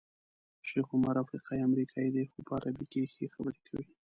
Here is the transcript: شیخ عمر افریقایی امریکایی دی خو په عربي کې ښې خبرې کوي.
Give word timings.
شیخ 0.67 0.87
عمر 0.95 1.15
افریقایی 1.23 1.65
امریکایی 1.67 2.11
دی 2.15 2.23
خو 2.31 2.39
په 2.47 2.51
عربي 2.57 2.85
کې 2.91 3.01
ښې 3.13 3.25
خبرې 3.35 3.61
کوي. 3.67 3.85